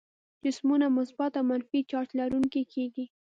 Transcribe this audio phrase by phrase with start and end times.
[0.43, 3.05] جسمونه مثبت او منفي چارج لرونکي کیږي.